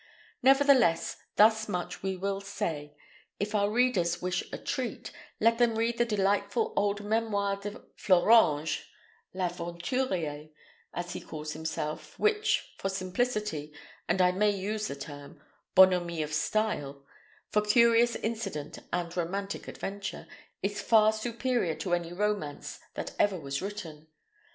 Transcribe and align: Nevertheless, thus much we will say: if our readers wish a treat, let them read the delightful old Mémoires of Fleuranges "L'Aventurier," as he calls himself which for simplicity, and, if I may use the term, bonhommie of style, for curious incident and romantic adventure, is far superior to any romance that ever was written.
Nevertheless, 0.41 1.17
thus 1.35 1.69
much 1.69 2.01
we 2.01 2.17
will 2.17 2.41
say: 2.41 2.97
if 3.39 3.53
our 3.53 3.69
readers 3.69 4.19
wish 4.19 4.41
a 4.51 4.57
treat, 4.57 5.11
let 5.39 5.59
them 5.59 5.75
read 5.77 5.99
the 5.99 6.05
delightful 6.05 6.73
old 6.75 7.03
Mémoires 7.03 7.65
of 7.65 7.85
Fleuranges 7.95 8.83
"L'Aventurier," 9.35 10.49
as 10.91 11.13
he 11.13 11.21
calls 11.21 11.53
himself 11.53 12.17
which 12.17 12.73
for 12.79 12.89
simplicity, 12.89 13.73
and, 14.09 14.19
if 14.21 14.25
I 14.25 14.31
may 14.31 14.49
use 14.49 14.87
the 14.87 14.95
term, 14.95 15.39
bonhommie 15.75 16.23
of 16.23 16.33
style, 16.33 17.05
for 17.51 17.61
curious 17.61 18.15
incident 18.15 18.79
and 18.91 19.15
romantic 19.15 19.67
adventure, 19.67 20.25
is 20.63 20.81
far 20.81 21.13
superior 21.13 21.75
to 21.75 21.93
any 21.93 22.11
romance 22.11 22.79
that 22.95 23.13
ever 23.19 23.39
was 23.39 23.61
written. 23.61 24.07